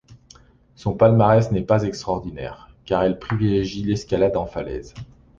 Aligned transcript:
Son 0.73 0.95
palmarès 0.97 1.51
n'est 1.51 1.61
pas 1.61 1.83
extraordinaire, 1.83 2.71
car 2.85 3.03
elle 3.03 3.19
privilégie 3.19 3.83
l'escalade 3.83 4.35
en 4.35 4.47
falaise. 4.47 4.95